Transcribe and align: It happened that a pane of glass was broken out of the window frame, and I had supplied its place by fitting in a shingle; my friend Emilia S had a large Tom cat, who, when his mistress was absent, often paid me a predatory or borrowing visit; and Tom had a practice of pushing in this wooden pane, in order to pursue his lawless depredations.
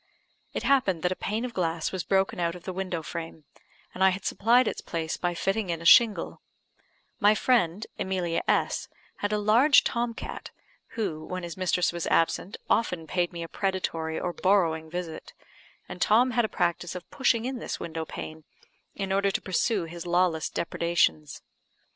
It 0.51 0.63
happened 0.63 1.03
that 1.03 1.11
a 1.11 1.15
pane 1.15 1.45
of 1.45 1.53
glass 1.53 1.91
was 1.91 2.03
broken 2.03 2.39
out 2.39 2.55
of 2.55 2.63
the 2.63 2.73
window 2.73 3.03
frame, 3.03 3.43
and 3.93 4.03
I 4.03 4.09
had 4.09 4.25
supplied 4.25 4.67
its 4.67 4.81
place 4.81 5.15
by 5.15 5.35
fitting 5.35 5.69
in 5.69 5.79
a 5.79 5.85
shingle; 5.85 6.41
my 7.19 7.35
friend 7.35 7.85
Emilia 7.99 8.41
S 8.47 8.87
had 9.17 9.31
a 9.31 9.37
large 9.37 9.83
Tom 9.83 10.15
cat, 10.15 10.49
who, 10.97 11.23
when 11.23 11.43
his 11.43 11.55
mistress 11.55 11.93
was 11.93 12.07
absent, 12.07 12.57
often 12.67 13.05
paid 13.05 13.31
me 13.31 13.43
a 13.43 13.47
predatory 13.47 14.19
or 14.19 14.33
borrowing 14.33 14.89
visit; 14.89 15.33
and 15.87 16.01
Tom 16.01 16.31
had 16.31 16.45
a 16.45 16.49
practice 16.49 16.95
of 16.95 17.07
pushing 17.11 17.45
in 17.45 17.59
this 17.59 17.79
wooden 17.79 18.03
pane, 18.07 18.43
in 18.95 19.11
order 19.13 19.29
to 19.29 19.39
pursue 19.39 19.83
his 19.83 20.07
lawless 20.07 20.49
depredations. 20.49 21.43